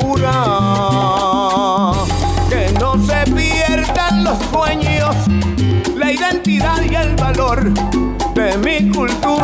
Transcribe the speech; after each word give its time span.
Pura, 0.00 0.32
que 2.48 2.72
no 2.78 2.94
se 3.04 3.30
pierdan 3.32 4.24
los 4.24 4.38
sueños, 4.52 5.14
la 5.96 6.12
identidad 6.12 6.82
y 6.82 6.94
el 6.94 7.14
valor 7.16 7.72
de 8.34 8.56
mi 8.58 8.90
cultura. 8.90 9.35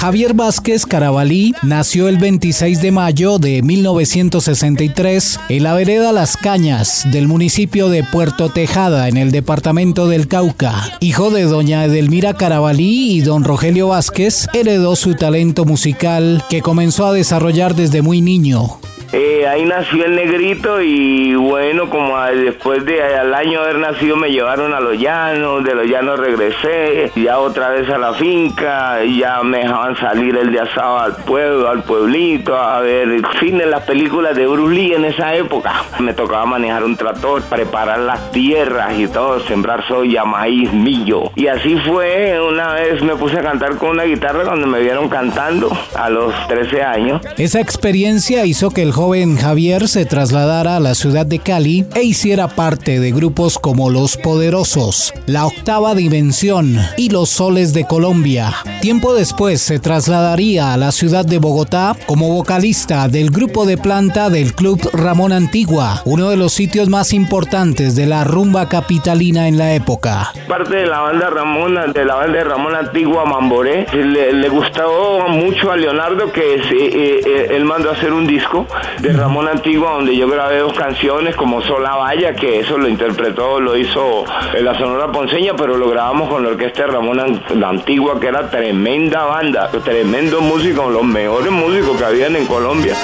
Javier 0.00 0.32
Vázquez 0.32 0.86
Carabalí 0.86 1.54
nació 1.62 2.08
el 2.08 2.16
26 2.16 2.80
de 2.80 2.90
mayo 2.90 3.38
de 3.38 3.60
1963 3.60 5.38
en 5.50 5.62
la 5.62 5.74
vereda 5.74 6.10
Las 6.10 6.38
Cañas 6.38 7.06
del 7.12 7.28
municipio 7.28 7.90
de 7.90 8.02
Puerto 8.02 8.48
Tejada 8.48 9.08
en 9.08 9.18
el 9.18 9.30
departamento 9.30 10.08
del 10.08 10.26
Cauca. 10.26 10.96
Hijo 11.00 11.28
de 11.28 11.42
doña 11.42 11.84
Edelmira 11.84 12.32
Carabalí 12.32 13.12
y 13.12 13.20
don 13.20 13.44
Rogelio 13.44 13.88
Vázquez, 13.88 14.48
heredó 14.54 14.96
su 14.96 15.16
talento 15.16 15.66
musical 15.66 16.44
que 16.48 16.62
comenzó 16.62 17.04
a 17.04 17.12
desarrollar 17.12 17.74
desde 17.74 18.00
muy 18.00 18.22
niño. 18.22 18.78
Eh, 19.12 19.46
ahí 19.46 19.64
nació 19.64 20.04
el 20.04 20.14
negrito 20.14 20.80
y 20.80 21.34
bueno, 21.34 21.90
como 21.90 22.20
después 22.26 22.84
de 22.84 23.02
al 23.02 23.34
año 23.34 23.60
haber 23.60 23.78
nacido 23.78 24.16
me 24.16 24.30
llevaron 24.30 24.72
a 24.72 24.80
los 24.80 24.98
llanos, 24.98 25.64
de 25.64 25.74
los 25.74 25.86
llanos 25.86 26.18
regresé, 26.18 27.10
ya 27.16 27.38
otra 27.38 27.70
vez 27.70 27.88
a 27.90 27.98
la 27.98 28.14
finca, 28.14 29.04
ya 29.04 29.42
me 29.42 29.58
dejaban 29.58 29.96
salir 29.96 30.36
el 30.36 30.52
de 30.52 30.60
asado 30.60 30.98
al 31.00 31.16
pueblo, 31.16 31.68
al 31.68 31.82
pueblito, 31.82 32.56
a 32.56 32.80
ver 32.80 33.20
cine, 33.40 33.66
las 33.66 33.82
películas 33.82 34.36
de 34.36 34.46
Bruce 34.46 34.74
Lee 34.74 34.94
en 34.94 35.04
esa 35.04 35.34
época. 35.34 35.84
Me 35.98 36.14
tocaba 36.14 36.46
manejar 36.46 36.84
un 36.84 36.96
tractor, 36.96 37.42
preparar 37.42 37.98
las 38.00 38.30
tierras 38.30 38.98
y 38.98 39.08
todo, 39.08 39.40
sembrar 39.40 39.86
soya, 39.86 40.24
maíz, 40.24 40.72
millo. 40.72 41.30
Y 41.34 41.46
así 41.46 41.76
fue, 41.86 42.40
una 42.40 42.74
vez 42.74 43.02
me 43.02 43.16
puse 43.16 43.38
a 43.38 43.42
cantar 43.42 43.76
con 43.76 43.90
una 43.90 44.04
guitarra 44.04 44.44
cuando 44.44 44.66
me 44.66 44.80
vieron 44.80 45.08
cantando 45.08 45.70
a 45.94 46.10
los 46.10 46.32
13 46.48 46.82
años. 46.82 47.20
Esa 47.36 47.60
experiencia 47.60 48.44
hizo 48.46 48.70
que 48.70 48.82
el 48.82 48.92
joven 49.00 49.38
Javier 49.38 49.88
se 49.88 50.04
trasladara 50.04 50.76
a 50.76 50.80
la 50.80 50.94
ciudad 50.94 51.24
de 51.24 51.38
Cali 51.38 51.86
e 51.94 52.02
hiciera 52.02 52.48
parte 52.48 53.00
de 53.00 53.12
grupos 53.12 53.58
como 53.58 53.88
Los 53.88 54.18
Poderosos, 54.18 55.14
La 55.24 55.46
Octava 55.46 55.94
Dimensión 55.94 56.76
y 56.98 57.08
Los 57.08 57.30
Soles 57.30 57.72
de 57.72 57.86
Colombia. 57.86 58.52
Tiempo 58.82 59.14
después 59.14 59.62
se 59.62 59.78
trasladaría 59.78 60.74
a 60.74 60.76
la 60.76 60.92
ciudad 60.92 61.24
de 61.24 61.38
Bogotá 61.38 61.96
como 62.04 62.28
vocalista 62.28 63.08
del 63.08 63.30
grupo 63.30 63.64
de 63.64 63.78
planta 63.78 64.28
del 64.28 64.52
Club 64.52 64.78
Ramón 64.92 65.32
Antigua, 65.32 66.02
uno 66.04 66.28
de 66.28 66.36
los 66.36 66.52
sitios 66.52 66.90
más 66.90 67.14
importantes 67.14 67.96
de 67.96 68.04
la 68.04 68.24
rumba 68.24 68.68
capitalina 68.68 69.48
en 69.48 69.56
la 69.56 69.72
época. 69.72 70.30
parte 70.46 70.76
de 70.76 70.86
la 70.86 71.00
banda 71.00 71.30
Ramón, 71.30 71.74
de 71.94 72.04
la 72.04 72.16
banda 72.16 72.36
de 72.36 72.44
Ramón 72.44 72.74
Antigua 72.74 73.24
Mamboré. 73.24 73.86
Le, 73.94 74.34
le 74.34 74.48
gustó 74.50 75.26
mucho 75.30 75.70
a 75.70 75.78
Leonardo 75.78 76.30
que 76.30 76.56
es, 76.56 76.66
eh, 76.70 77.20
eh, 77.24 77.46
él 77.52 77.64
mandó 77.64 77.88
a 77.88 77.92
hacer 77.94 78.12
un 78.12 78.26
disco 78.26 78.66
de 78.98 79.12
Ramón 79.12 79.48
Antigua 79.48 79.92
donde 79.92 80.16
yo 80.16 80.28
grabé 80.28 80.58
dos 80.58 80.72
canciones 80.74 81.36
como 81.36 81.62
Sola 81.62 81.94
Valla, 81.96 82.34
que 82.34 82.60
eso 82.60 82.76
lo 82.78 82.88
interpretó, 82.88 83.60
lo 83.60 83.76
hizo 83.76 84.24
la 84.60 84.76
Sonora 84.78 85.10
Ponceña, 85.12 85.52
pero 85.56 85.76
lo 85.76 85.88
grabamos 85.88 86.28
con 86.28 86.42
la 86.42 86.50
orquesta 86.50 86.82
de 86.82 86.88
Ramón 86.92 87.20
An- 87.20 87.64
Antigua, 87.64 88.18
que 88.20 88.28
era 88.28 88.50
tremenda 88.50 89.24
banda, 89.24 89.70
tremendo 89.84 90.40
músico, 90.40 90.90
los 90.90 91.04
mejores 91.04 91.50
músicos 91.50 91.96
que 91.96 92.04
habían 92.04 92.36
en 92.36 92.46
Colombia. 92.46 92.94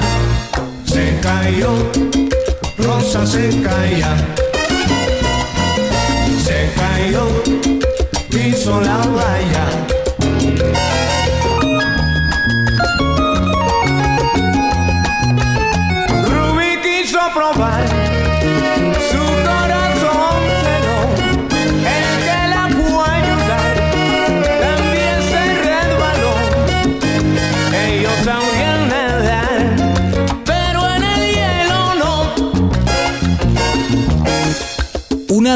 Se 0.85 1.19
cayó, 1.23 1.71
Rosa 2.79 3.27
se. 3.27 3.47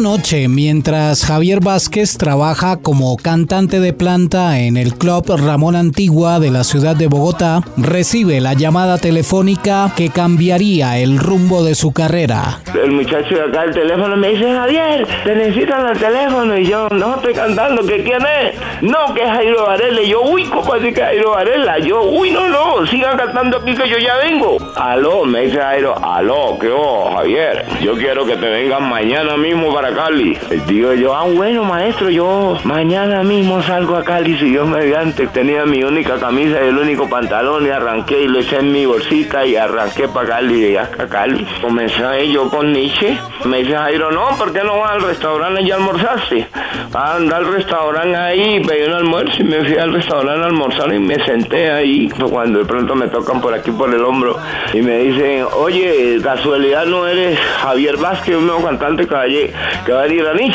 Noche, 0.01 0.49
mientras 0.49 1.27
Javier 1.27 1.61
Vázquez 1.61 2.17
trabaja 2.17 2.79
como 2.79 3.17
cantante 3.17 3.81
de 3.81 3.93
planta 3.93 4.59
en 4.61 4.77
el 4.77 4.95
Club 4.95 5.37
Ramón 5.37 5.77
Antigua 5.77 6.41
de 6.41 6.51
la 6.51 6.65
ciudad 6.65 6.97
de 6.97 7.07
Bogotá, 7.07 7.61
recibe 7.77 8.41
la 8.41 8.55
llamada 8.55 8.97
telefónica 8.97 9.93
que 9.95 10.09
cambiaría 10.09 10.99
el 10.99 11.19
rumbo 11.19 11.63
de 11.63 11.75
su 11.75 11.93
carrera. 11.93 12.61
El 12.75 12.93
muchacho 12.93 13.35
de 13.35 13.43
acá 13.43 13.63
del 13.63 13.75
teléfono 13.75 14.17
me 14.17 14.31
dice, 14.31 14.51
Javier, 14.51 15.07
te 15.25 15.35
necesitan 15.35 15.87
al 15.87 15.99
teléfono. 15.99 16.57
Y 16.57 16.67
yo, 16.67 16.89
no 16.89 17.17
estoy 17.17 17.35
cantando, 17.35 17.87
¿que 17.87 18.03
quién 18.03 18.23
es? 18.23 18.83
No, 18.83 19.13
que 19.15 19.23
es 19.23 19.31
Jairo 19.31 19.67
Varela. 19.67 20.03
Y 20.03 20.09
yo, 20.09 20.23
uy, 20.23 20.45
¿cómo 20.45 20.73
así 20.73 20.93
que 20.93 21.01
Jairo 21.03 21.33
Varela? 21.33 21.79
Yo, 21.79 22.03
uy, 22.05 22.31
no, 22.31 22.49
no, 22.49 22.87
sigan 22.87 23.19
cantando 23.19 23.59
aquí 23.59 23.75
que 23.75 23.89
yo 23.89 23.99
ya 23.99 24.17
vengo. 24.17 24.57
Aló, 24.77 25.25
me 25.25 25.43
dice 25.43 25.59
Jairo, 25.59 25.95
aló, 26.03 26.57
¿qué 26.59 26.69
hubo, 26.69 27.17
Javier? 27.17 27.67
Yo 27.83 27.95
quiero 27.95 28.25
que 28.25 28.37
te 28.37 28.49
vengas 28.49 28.81
mañana 28.81 29.37
mismo 29.37 29.73
para 29.75 29.90
Cali. 29.95 30.39
Y 30.51 30.55
digo 30.71 30.93
yo, 30.95 31.15
ah, 31.15 31.25
bueno, 31.25 31.65
maestro, 31.65 32.11
yo 32.11 32.59
mañana 32.65 33.23
mismo 33.23 33.63
salgo 33.63 33.97
a 33.97 34.05
Cali, 34.05 34.37
si 34.39 34.51
Dios 34.51 34.67
mediante. 34.69 35.27
Tenía 35.29 35.65
mi 35.67 35.83
única 35.85 36.17
camisa 36.19 36.59
y 36.65 36.69
el 36.69 36.79
único 36.79 37.09
pantalón 37.09 37.67
y 37.67 37.71
arranqué 37.71 38.23
y 38.23 38.29
lo 38.29 38.41
eché 38.41 38.59
en 38.59 38.73
mi 38.73 38.87
bolsita 38.87 39.45
y 39.47 39.57
arranqué 39.57 40.09
para 40.09 40.29
Cali 40.29 40.67
y 40.67 40.77
hasta 40.77 41.07
Cali. 41.09 41.47
Comencé 41.61 42.31
yo 42.33 42.49
con 42.49 42.73
Nietzsche. 42.73 43.19
Me 43.45 43.59
dice 43.59 43.77
Jairo, 43.77 44.11
no, 44.11 44.29
¿por 44.39 44.53
qué 44.53 44.63
no 44.63 44.79
vas 44.79 44.93
al 44.93 45.03
restaurante 45.03 45.63
y 45.63 45.71
almorzaste? 45.71 46.47
Anda 46.93 47.37
al 47.37 47.47
restaurante 47.53 48.17
ahí, 48.17 48.61
pedí 48.67 48.83
un 48.87 48.95
almuerzo 48.95 49.33
y 49.41 49.45
me 49.45 49.65
fui 49.65 49.77
al 49.79 49.93
restaurante 49.93 50.43
a 50.43 50.47
almorzar 50.47 50.93
y 50.93 50.99
me 50.99 51.25
senté 51.25 51.71
ahí. 51.71 52.09
Cuando 52.31 52.59
de 52.61 52.65
pronto 52.65 52.95
me 52.95 53.09
tocan 53.09 53.41
por 53.41 53.55
aquí 53.55 53.71
por 53.71 53.93
el 53.95 54.03
hombro 54.05 54.37
y 54.73 54.83
me 54.83 54.99
dicen, 54.99 55.45
oye, 55.57 56.19
casualidad 56.23 56.85
no 56.87 57.07
eres 57.07 57.39
Javier 57.63 57.97
Vázquez, 57.97 58.37
un 58.37 58.47
nuevo 58.47 58.63
cantante 58.65 59.07
que 59.07 59.15
va 59.15 59.23
a 59.23 59.27
lle- 59.27 59.51
que 59.85 59.93
va 59.93 60.03
a. 60.03 60.07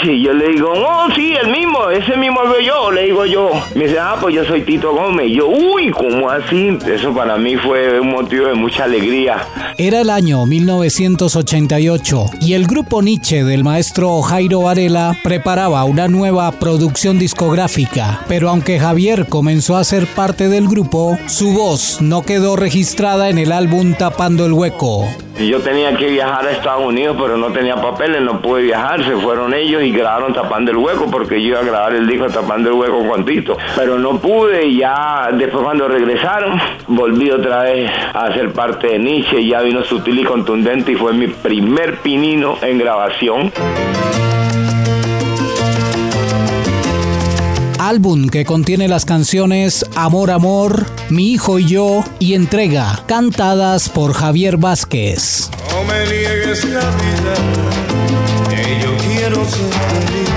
Y 0.04 0.22
yo 0.22 0.34
le 0.34 0.50
digo, 0.50 0.72
oh, 0.72 1.08
sí, 1.16 1.34
el 1.34 1.52
mismo, 1.52 1.90
ese 1.90 2.18
mismo 2.18 2.40
soy 2.46 2.66
yo, 2.66 2.92
le 2.92 3.06
digo 3.06 3.26
yo. 3.26 3.52
Me 3.76 3.86
dice, 3.86 4.00
ah, 4.00 4.18
pues 4.20 4.36
yo 4.36 4.44
soy 4.46 4.62
Tito 4.62 4.94
Gómez. 4.94 5.32
Yo, 5.32 5.48
uy, 5.48 5.92
¿cómo 5.92 6.30
así? 6.30 6.78
Eso 6.88 7.14
para 7.14 7.38
mí 7.38 7.56
fue 7.56 8.00
un 8.00 8.10
motivo 8.10 8.48
de 8.48 8.54
mucha 8.54 8.84
alegría. 8.84 9.38
Era 9.78 10.02
el 10.02 10.10
año 10.10 10.46
1988 10.46 12.26
y 12.42 12.54
el 12.54 12.68
grupo 12.68 13.02
Nietzsche 13.02 13.44
del 13.44 13.64
maestro 13.64 14.22
Jairo 14.22 14.62
Varela 14.62 15.18
preparaba 15.24 15.84
una 15.86 16.08
nueva 16.08 16.52
producción 16.52 17.20
discográfica, 17.20 18.22
pero 18.28 18.50
aunque 18.50 18.80
Javier 18.80 19.28
comenzó 19.28 19.78
a 19.78 19.84
ser 19.84 20.08
parte 20.08 20.50
del 20.50 20.68
grupo, 20.68 21.18
su 21.28 21.54
voz 21.54 22.02
no 22.02 22.22
quedó 22.22 22.56
registrada 22.56 23.30
en 23.30 23.38
el 23.38 23.52
álbum 23.52 23.94
Tapando 23.94 24.46
el 24.46 24.54
Hueco. 24.54 25.25
Yo 25.38 25.60
tenía 25.60 25.96
que 25.98 26.08
viajar 26.08 26.48
a 26.48 26.52
Estados 26.52 26.86
Unidos, 26.86 27.18
pero 27.20 27.36
no 27.36 27.52
tenía 27.52 27.76
papeles, 27.76 28.22
no 28.22 28.42
pude 28.42 28.64
viajar. 28.64 29.04
Se 29.04 29.18
fueron 29.18 29.54
ellos 29.54 29.84
y 29.84 29.92
grabaron 29.92 30.34
Tapando 30.34 30.72
el 30.72 30.78
Hueco, 30.78 31.12
porque 31.12 31.42
yo 31.42 31.50
iba 31.50 31.60
a 31.60 31.64
grabar 31.64 31.94
el 31.94 32.08
disco 32.08 32.28
Tapando 32.28 32.70
el 32.70 32.76
Hueco 32.76 33.06
con 33.06 33.26
Tito. 33.26 33.58
Pero 33.76 34.00
no 34.00 34.18
pude 34.20 34.66
y 34.68 34.78
ya 34.78 35.30
después 35.34 35.62
cuando 35.62 35.90
regresaron, 35.90 36.58
volví 36.88 37.32
otra 37.32 37.64
vez 37.64 37.92
a 38.14 38.34
ser 38.34 38.54
parte 38.54 38.88
de 38.88 39.00
Nietzsche. 39.00 39.46
Ya 39.46 39.62
vino 39.62 39.84
sutil 39.84 40.20
y 40.20 40.24
contundente 40.24 40.94
y 40.94 40.96
fue 40.96 41.12
mi 41.12 41.28
primer 41.28 41.98
pinino 41.98 42.58
en 42.62 42.78
grabación. 42.78 43.52
Álbum 47.88 48.30
que 48.30 48.46
contiene 48.46 48.88
las 48.88 49.06
canciones 49.06 49.86
Amor 49.96 50.32
Amor, 50.32 50.86
Mi 51.10 51.32
Hijo 51.32 51.60
y 51.60 51.66
Yo 51.68 52.04
y 52.18 52.34
Entrega, 52.34 53.04
cantadas 53.06 53.90
por 53.90 54.14
Javier 54.14 54.58
Vázquez. 54.58 55.52
No 55.70 55.84
me 55.84 56.04
niegues 56.06 56.66
la 56.66 56.80
vida, 56.80 57.36
que 58.50 58.82
yo 58.82 58.98
quiero 58.98 59.36
ser 59.46 59.72
feliz. 59.92 60.30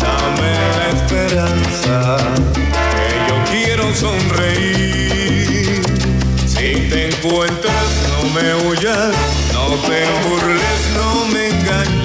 Dame 0.00 0.52
la 0.78 0.88
esperanza, 0.98 2.16
que 2.96 3.08
yo 3.28 3.36
quiero 3.52 3.94
sonreír. 3.94 5.82
Si 6.46 6.88
te 6.90 7.10
encuentras, 7.10 7.88
no 8.08 8.28
me 8.30 8.54
huyas, 8.66 9.14
no 9.52 9.66
te 9.88 10.00
burles, 10.28 10.80
no 10.96 11.26
me 11.26 11.48
engañes. 11.48 11.99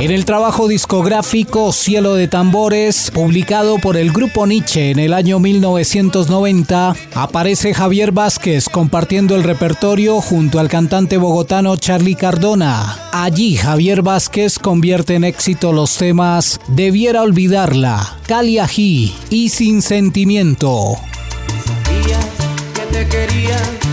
En 0.00 0.12
el 0.12 0.24
trabajo 0.24 0.68
discográfico 0.68 1.72
Cielo 1.72 2.14
de 2.14 2.28
Tambores, 2.28 3.10
publicado 3.10 3.78
por 3.78 3.96
el 3.96 4.12
grupo 4.12 4.46
Nietzsche 4.46 4.92
en 4.92 5.00
el 5.00 5.12
año 5.12 5.40
1990, 5.40 6.94
aparece 7.14 7.74
Javier 7.74 8.12
Vázquez 8.12 8.68
compartiendo 8.68 9.34
el 9.34 9.42
repertorio 9.42 10.20
junto 10.20 10.60
al 10.60 10.68
cantante 10.68 11.16
bogotano 11.16 11.74
Charlie 11.74 12.14
Cardona. 12.14 12.96
Allí 13.10 13.56
Javier 13.56 14.02
Vázquez 14.02 14.60
convierte 14.60 15.16
en 15.16 15.24
éxito 15.24 15.72
los 15.72 15.96
temas 15.96 16.60
Debiera 16.68 17.22
olvidarla, 17.22 18.18
Cali 18.28 18.60
Ají 18.60 19.16
y 19.30 19.48
Sin 19.48 19.82
sentimiento. 19.82 20.94
Que 22.72 23.04
te 23.04 23.87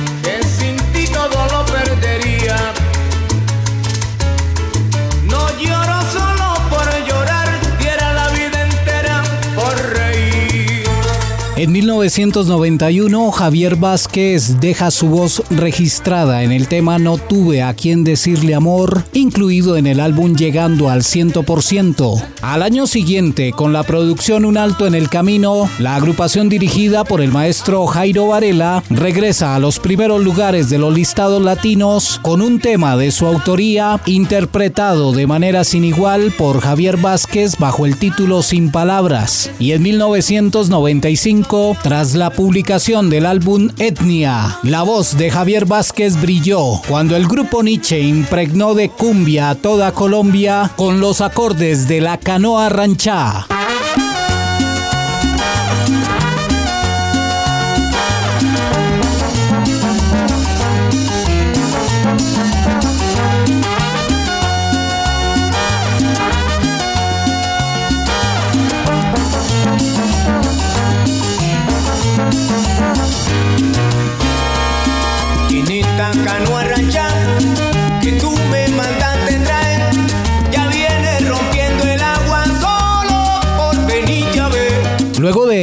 En 11.57 11.71
1991, 11.71 13.31
Javier 13.31 13.77
Vázquez 13.77 14.59
deja 14.59 14.91
su 14.91 15.07
voz 15.07 15.41
registrada 15.49 16.43
en 16.43 16.51
el 16.51 16.67
tema 16.67 16.99
No 16.99 17.17
tuve 17.17 17.63
a 17.63 17.73
quien 17.73 18.03
decirle 18.03 18.55
amor, 18.55 19.05
incluido 19.13 19.77
en 19.77 19.87
el 19.87 20.01
álbum 20.01 20.35
Llegando 20.35 20.89
al 20.89 21.03
100%. 21.03 22.21
Al 22.41 22.61
año 22.61 22.87
siguiente, 22.87 23.53
con 23.53 23.71
la 23.71 23.83
producción 23.83 24.43
Un 24.43 24.57
Alto 24.57 24.85
en 24.85 24.95
el 24.95 25.07
Camino, 25.07 25.69
la 25.79 25.95
agrupación 25.95 26.49
dirigida 26.49 27.05
por 27.05 27.21
el 27.21 27.31
maestro 27.31 27.87
Jairo 27.87 28.27
Varela 28.27 28.83
regresa 28.89 29.55
a 29.55 29.59
los 29.59 29.79
primeros 29.79 30.21
lugares 30.21 30.69
de 30.69 30.77
los 30.77 30.93
listados 30.93 31.41
latinos 31.41 32.19
con 32.21 32.41
un 32.41 32.59
tema 32.59 32.97
de 32.97 33.11
su 33.11 33.27
autoría 33.27 34.01
interpretado 34.07 35.13
de 35.13 35.25
manera 35.25 35.63
sin 35.63 35.85
igual 35.85 36.33
por 36.37 36.59
Javier 36.59 36.97
Vázquez 36.97 37.57
bajo 37.57 37.85
el 37.85 37.95
título 37.95 38.41
Sin 38.43 38.71
Palabras. 38.71 39.49
Y 39.57 39.71
en 39.71 39.83
1995, 39.83 41.44
tras 41.83 42.15
la 42.15 42.31
publicación 42.31 43.09
del 43.09 43.25
álbum 43.25 43.69
Etnia, 43.77 44.57
la 44.63 44.81
voz 44.81 45.15
de 45.15 45.29
Javier 45.29 45.65
Vázquez 45.65 46.19
brilló 46.19 46.81
cuando 46.87 47.15
el 47.15 47.27
grupo 47.27 47.61
Nietzsche 47.61 47.99
impregnó 47.99 48.73
de 48.73 48.89
cumbia 48.89 49.51
a 49.51 49.55
toda 49.55 49.91
Colombia 49.91 50.71
con 50.75 50.99
los 50.99 51.21
acordes 51.21 51.87
de 51.87 52.01
la 52.01 52.17
canoa 52.17 52.69
ranchá. 52.69 53.45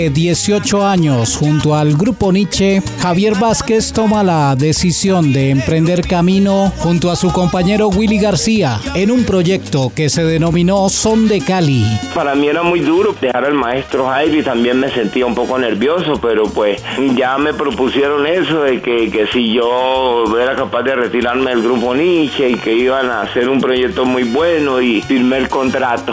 De 0.03 0.11
18 0.11 0.85
años 0.85 1.37
junto 1.37 1.77
al 1.77 1.95
grupo 1.95 2.33
Nietzsche, 2.33 2.83
Javier 3.01 3.37
Vázquez 3.39 3.93
toma 3.93 4.25
la 4.25 4.57
decisión 4.57 5.33
de 5.33 5.51
emprender 5.51 6.05
camino 6.05 6.73
junto 6.79 7.09
a 7.09 7.15
su 7.15 7.31
compañero 7.31 7.87
Willy 7.87 8.19
García 8.19 8.81
en 8.97 9.13
un 9.13 9.23
proyecto 9.23 9.93
que 9.95 10.09
se 10.09 10.25
denominó 10.25 10.89
Son 10.89 11.29
de 11.29 11.41
Cali. 11.41 11.85
Para 12.17 12.35
mí 12.35 12.49
era 12.49 12.65
muy 12.65 12.81
duro 12.81 13.15
dejar 13.21 13.45
al 13.45 13.55
maestro 13.55 14.11
y 14.27 14.43
también 14.43 14.81
me 14.81 14.89
sentía 14.89 15.25
un 15.25 15.37
poco 15.37 15.57
nervioso, 15.57 16.19
pero 16.21 16.45
pues 16.45 16.83
ya 17.15 17.39
me 17.39 17.55
propusieron 17.55 18.27
eso 18.27 18.63
de 18.63 18.83
que, 18.83 19.09
que 19.09 19.29
si 19.29 19.53
yo 19.53 20.25
era 20.37 20.57
capaz 20.57 20.83
de 20.83 20.97
retirarme 20.97 21.51
del 21.51 21.63
grupo 21.63 21.95
Nietzsche 21.95 22.51
y 22.51 22.55
que 22.57 22.75
iban 22.75 23.09
a 23.09 23.23
hacer 23.23 23.49
un 23.49 23.61
proyecto 23.61 24.05
muy 24.05 24.25
bueno 24.25 24.81
y 24.81 25.01
firmé 25.01 25.37
el 25.37 25.49
contrato. 25.49 26.13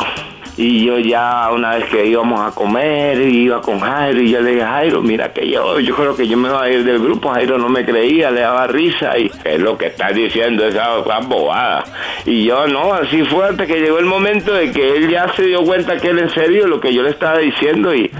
Y 0.61 0.83
yo 0.83 0.99
ya 0.99 1.49
una 1.53 1.75
vez 1.75 1.85
que 1.85 2.05
íbamos 2.05 2.37
a 2.41 2.53
comer, 2.53 3.17
iba 3.21 3.61
con 3.61 3.79
Jairo 3.79 4.21
y 4.21 4.31
yo 4.31 4.41
le 4.41 4.51
dije, 4.51 4.65
Jairo, 4.65 5.01
mira 5.01 5.31
que 5.31 5.49
yo, 5.49 5.79
yo 5.79 5.95
creo 5.95 6.17
que 6.17 6.27
yo 6.27 6.35
me 6.35 6.49
voy 6.49 6.67
a 6.67 6.69
ir 6.69 6.83
del 6.83 6.99
grupo. 6.99 7.29
Jairo 7.29 7.57
no 7.57 7.69
me 7.69 7.85
creía, 7.85 8.29
le 8.29 8.41
daba 8.41 8.67
risa 8.67 9.17
y 9.17 9.29
¿qué 9.29 9.55
es 9.55 9.61
lo 9.61 9.77
que 9.77 9.85
estás 9.85 10.13
diciendo 10.13 10.65
esa, 10.67 10.99
esa 10.99 11.19
bobada. 11.19 11.85
Y 12.25 12.43
yo 12.43 12.67
no, 12.67 12.93
así 12.93 13.23
fue 13.23 13.47
hasta 13.47 13.65
que 13.65 13.79
llegó 13.79 13.99
el 13.99 14.05
momento 14.05 14.53
de 14.53 14.69
que 14.73 14.97
él 14.97 15.09
ya 15.09 15.31
se 15.33 15.43
dio 15.43 15.63
cuenta 15.63 15.95
que 15.95 16.09
era 16.09 16.23
en 16.23 16.29
serio 16.31 16.67
lo 16.67 16.81
que 16.81 16.93
yo 16.93 17.03
le 17.03 17.11
estaba 17.11 17.37
diciendo 17.37 17.95
y 17.95 18.11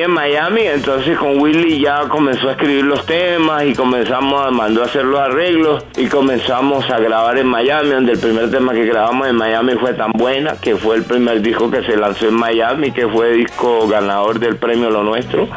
en 0.00 0.10
Miami, 0.10 0.62
entonces 0.62 1.16
con 1.18 1.40
Willy 1.40 1.80
ya 1.80 2.08
comenzó 2.08 2.48
a 2.48 2.52
escribir 2.52 2.84
los 2.84 3.04
temas 3.06 3.64
y 3.64 3.74
comenzamos, 3.74 4.50
mandó 4.52 4.82
a 4.82 4.86
hacer 4.86 5.04
los 5.04 5.20
arreglos 5.20 5.84
y 5.96 6.06
comenzamos 6.06 6.88
a 6.90 6.98
grabar 6.98 7.38
en 7.38 7.46
Miami, 7.46 7.90
donde 7.90 8.12
el 8.12 8.18
primer 8.18 8.50
tema 8.50 8.72
que 8.72 8.84
grabamos 8.84 9.28
en 9.28 9.36
Miami 9.36 9.74
fue 9.74 9.94
tan 9.94 10.12
buena, 10.12 10.56
que 10.60 10.76
fue 10.76 10.96
el 10.96 11.04
primer 11.04 11.40
disco 11.40 11.70
que 11.70 11.82
se 11.82 11.96
lanzó 11.96 12.28
en 12.28 12.34
Miami, 12.34 12.90
que 12.90 13.06
fue 13.08 13.32
disco 13.32 13.86
ganador 13.88 14.38
del 14.38 14.56
premio 14.56 14.90
Lo 14.90 15.02
Nuestro. 15.02 15.48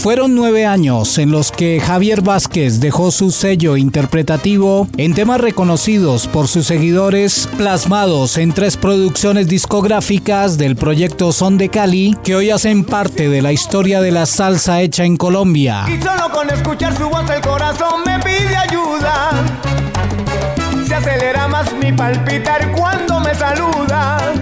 Fueron 0.00 0.34
nueve 0.34 0.64
años 0.64 1.18
en 1.18 1.30
los 1.30 1.52
que 1.52 1.78
Javier 1.78 2.22
Vázquez 2.22 2.80
dejó 2.80 3.10
su 3.10 3.30
sello 3.30 3.76
interpretativo 3.76 4.88
en 4.96 5.12
temas 5.12 5.42
reconocidos 5.42 6.26
por 6.26 6.48
sus 6.48 6.66
seguidores, 6.66 7.46
plasmados 7.58 8.38
en 8.38 8.54
tres 8.54 8.78
producciones 8.78 9.46
discográficas 9.46 10.56
del 10.56 10.76
proyecto 10.76 11.32
Son 11.32 11.58
de 11.58 11.68
Cali, 11.68 12.16
que 12.24 12.34
hoy 12.34 12.48
hacen 12.48 12.84
parte 12.84 13.28
de 13.28 13.42
la 13.42 13.52
historia 13.52 14.00
de 14.00 14.10
la 14.10 14.24
salsa 14.24 14.80
hecha 14.80 15.04
en 15.04 15.18
Colombia. 15.18 15.84
Y 15.86 16.00
solo 16.02 16.30
con 16.30 16.48
escuchar 16.48 16.96
su 16.96 17.06
voz 17.06 17.28
el 17.28 17.42
corazón 17.42 18.00
me 18.06 18.18
pide 18.20 18.56
ayuda. 18.56 19.30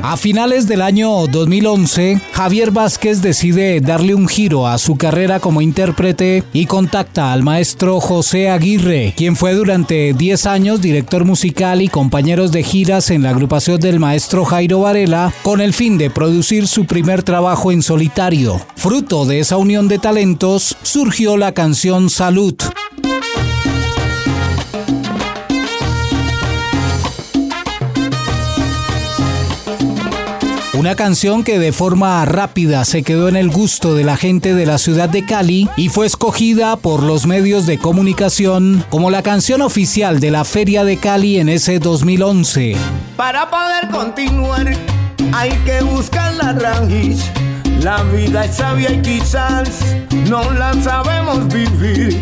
A 0.02 0.16
finales 0.16 0.66
del 0.66 0.82
año 0.82 1.26
2011, 1.26 2.20
Javier 2.32 2.70
Vázquez 2.70 3.20
decide 3.20 3.80
darle 3.80 4.14
un 4.14 4.26
giro 4.26 4.66
a 4.66 4.78
su 4.78 4.96
carrera 4.96 5.38
como 5.38 5.60
intérprete 5.60 6.44
y 6.52 6.66
contacta 6.66 7.32
al 7.32 7.42
maestro 7.42 8.00
José 8.00 8.48
Aguirre, 8.48 9.12
quien 9.16 9.36
fue 9.36 9.54
durante 9.54 10.14
10 10.14 10.46
años 10.46 10.80
director 10.80 11.24
musical 11.24 11.82
y 11.82 11.88
compañeros 11.88 12.52
de 12.52 12.62
giras 12.62 13.10
en 13.10 13.22
la 13.22 13.30
agrupación 13.30 13.80
del 13.80 14.00
maestro 14.00 14.44
Jairo 14.44 14.80
Varela, 14.80 15.32
con 15.42 15.60
el 15.60 15.74
fin 15.74 15.98
de 15.98 16.10
producir 16.10 16.66
su 16.66 16.86
primer 16.86 17.22
trabajo 17.22 17.70
en 17.70 17.82
solitario. 17.82 18.60
Fruto 18.76 19.26
de 19.26 19.40
esa 19.40 19.58
unión 19.58 19.88
de 19.88 19.98
talentos, 19.98 20.76
surgió 20.82 21.36
la 21.36 21.52
canción 21.52 22.08
Salud. 22.10 22.54
Una 30.78 30.94
canción 30.94 31.42
que 31.42 31.58
de 31.58 31.72
forma 31.72 32.24
rápida 32.24 32.84
se 32.84 33.02
quedó 33.02 33.28
en 33.28 33.34
el 33.34 33.50
gusto 33.50 33.96
de 33.96 34.04
la 34.04 34.16
gente 34.16 34.54
de 34.54 34.64
la 34.64 34.78
ciudad 34.78 35.08
de 35.08 35.26
Cali 35.26 35.68
y 35.76 35.88
fue 35.88 36.06
escogida 36.06 36.76
por 36.76 37.02
los 37.02 37.26
medios 37.26 37.66
de 37.66 37.78
comunicación 37.78 38.84
como 38.88 39.10
la 39.10 39.24
canción 39.24 39.60
oficial 39.60 40.20
de 40.20 40.30
la 40.30 40.44
Feria 40.44 40.84
de 40.84 40.96
Cali 40.96 41.40
en 41.40 41.48
ese 41.48 41.80
2011. 41.80 42.76
Para 43.16 43.50
poder 43.50 43.88
continuar 43.90 44.72
hay 45.32 45.50
que 45.64 45.82
buscar 45.82 46.32
la 46.34 46.52
raíz. 46.52 47.24
La 47.82 48.04
vida 48.04 48.44
es 48.44 48.54
sabia 48.54 48.92
y 48.92 49.02
quizás 49.02 49.80
no 50.28 50.48
la 50.52 50.74
sabemos 50.74 51.48
vivir. 51.48 52.20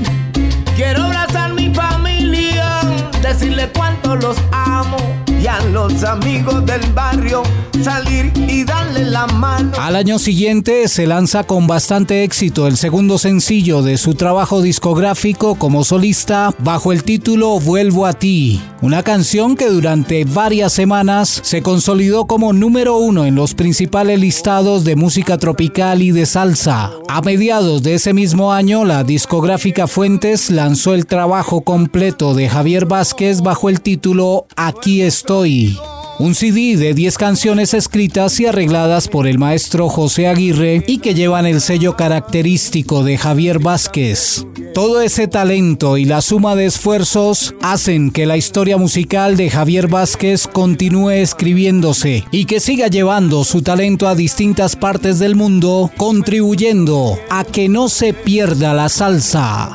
Quiero 0.76 1.04
abrazar 1.04 1.52
mi 1.52 1.74
familia, 1.74 2.80
decirle 3.20 3.70
cuánto 3.74 4.16
los 4.16 4.38
amo 4.50 5.25
y 5.40 5.46
a 5.46 5.60
los 5.66 6.02
amigos 6.04 6.64
del 6.66 6.80
barrio 6.92 7.42
salir 7.82 8.32
y 8.48 8.64
darle 8.64 9.04
la 9.04 9.26
mano. 9.26 9.72
Al 9.78 9.96
año 9.96 10.18
siguiente 10.18 10.88
se 10.88 11.06
lanza 11.06 11.44
con 11.44 11.66
bastante 11.66 12.24
éxito 12.24 12.66
el 12.66 12.76
segundo 12.76 13.18
sencillo 13.18 13.82
de 13.82 13.98
su 13.98 14.14
trabajo 14.14 14.62
discográfico 14.62 15.56
como 15.56 15.84
solista 15.84 16.54
bajo 16.58 16.92
el 16.92 17.04
título 17.04 17.58
Vuelvo 17.60 18.06
a 18.06 18.12
ti, 18.12 18.60
una 18.82 19.02
canción 19.02 19.56
que 19.56 19.68
durante 19.68 20.24
varias 20.24 20.72
semanas 20.72 21.40
se 21.44 21.62
consolidó 21.62 22.26
como 22.26 22.52
número 22.52 22.96
uno 22.96 23.24
en 23.24 23.34
los 23.34 23.54
principales 23.54 24.18
listados 24.20 24.84
de 24.84 24.96
música 24.96 25.38
tropical 25.38 26.02
y 26.02 26.12
de 26.12 26.26
salsa. 26.26 26.92
A 27.08 27.20
mediados 27.22 27.82
de 27.82 27.94
ese 27.94 28.12
mismo 28.12 28.52
año, 28.52 28.84
la 28.84 29.04
discográfica 29.04 29.86
Fuentes 29.86 30.50
lanzó 30.50 30.94
el 30.94 31.06
trabajo 31.06 31.60
completo 31.60 32.34
de 32.34 32.48
Javier 32.48 32.86
Vázquez 32.86 33.42
bajo 33.42 33.68
el 33.68 33.80
título 33.80 34.46
Aquí 34.56 35.02
estoy. 35.02 35.25
Un 35.28 36.34
CD 36.36 36.76
de 36.76 36.94
10 36.94 37.18
canciones 37.18 37.74
escritas 37.74 38.38
y 38.38 38.46
arregladas 38.46 39.08
por 39.08 39.26
el 39.26 39.38
maestro 39.38 39.88
José 39.88 40.28
Aguirre 40.28 40.84
y 40.86 40.98
que 40.98 41.14
llevan 41.14 41.46
el 41.46 41.60
sello 41.60 41.96
característico 41.96 43.02
de 43.02 43.18
Javier 43.18 43.58
Vázquez. 43.58 44.46
Todo 44.72 45.00
ese 45.00 45.26
talento 45.26 45.96
y 45.96 46.04
la 46.04 46.20
suma 46.20 46.54
de 46.54 46.66
esfuerzos 46.66 47.56
hacen 47.60 48.12
que 48.12 48.24
la 48.24 48.36
historia 48.36 48.76
musical 48.76 49.36
de 49.36 49.50
Javier 49.50 49.88
Vázquez 49.88 50.46
continúe 50.46 51.10
escribiéndose 51.10 52.24
y 52.30 52.44
que 52.44 52.60
siga 52.60 52.86
llevando 52.86 53.42
su 53.42 53.62
talento 53.62 54.06
a 54.06 54.14
distintas 54.14 54.76
partes 54.76 55.18
del 55.18 55.34
mundo, 55.34 55.90
contribuyendo 55.96 57.18
a 57.30 57.42
que 57.42 57.68
no 57.68 57.88
se 57.88 58.12
pierda 58.12 58.74
la 58.74 58.88
salsa. 58.88 59.74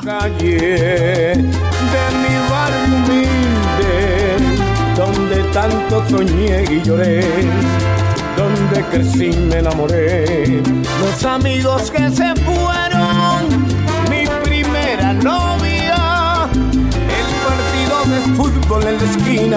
Tanto 5.52 6.02
soñé 6.08 6.64
y 6.70 6.82
lloré, 6.82 7.20
donde 8.36 8.84
crecí 8.90 9.30
me 9.36 9.58
enamoré. 9.58 10.62
Los 11.00 11.24
amigos 11.24 11.90
que 11.90 12.10
se 12.10 12.34
fueron, 12.36 13.66
mi 14.10 14.26
primera 14.42 15.12
novia, 15.12 16.48
el 16.52 17.28
partido 17.44 18.14
de 18.14 18.34
fútbol 18.36 18.82
en 18.86 18.96
la 18.96 19.10
esquina, 19.10 19.56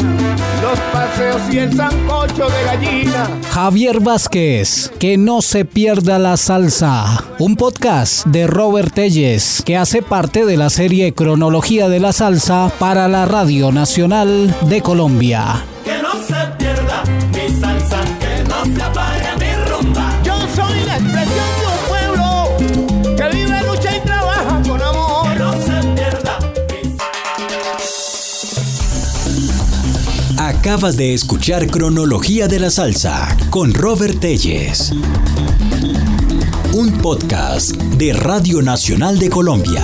los 0.62 0.80
paseos 0.92 1.42
y 1.52 1.60
el 1.60 1.76
sancocho 1.76 2.50
de 2.50 2.64
gallina. 2.66 3.30
Javier 3.52 4.02
Vázquez, 4.02 4.92
que 5.00 5.18
no 5.18 5.42
se 5.42 5.64
pierda 5.64 6.20
la 6.20 6.36
salsa. 6.36 7.24
Un 7.40 7.56
podcast 7.56 8.26
de 8.28 8.48
Robert 8.48 8.94
Telles 8.94 9.64
que 9.66 9.78
hace 9.78 10.02
parte 10.02 10.46
de 10.46 10.58
la 10.58 10.70
serie 10.70 11.14
Cronología 11.14 11.88
de 11.88 12.00
la 12.02 12.12
Salsa 12.12 12.72
para 12.80 13.08
la 13.08 13.26
Radio 13.26 13.72
Nacional 13.72 14.54
de 14.68 14.82
Colombia. 14.82 15.66
Acabas 30.66 30.98
de 30.98 31.14
escuchar 31.14 31.68
Cronología 31.68 32.48
de 32.48 32.60
la 32.60 32.70
Salsa 32.70 33.38
con 33.50 33.74
Robert 33.74 34.20
Telles. 34.20 34.92
Un 36.74 36.92
podcast 37.02 37.76
de 37.76 38.14
Radio 38.14 38.62
Nacional 38.62 39.20
de 39.20 39.30
Colombia. 39.30 39.84